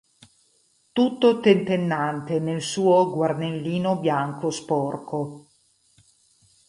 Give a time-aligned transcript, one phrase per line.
[0.93, 5.47] Tutto tentennante nel suo guarnellino bianco sporco.